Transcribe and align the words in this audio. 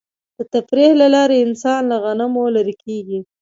د 0.37 0.39
تفریح 0.53 0.91
له 1.01 1.07
لارې 1.15 1.37
انسان 1.45 1.81
له 1.91 1.97
غمونو 2.03 2.53
لرې 2.57 2.75
کېږي. 2.83 3.19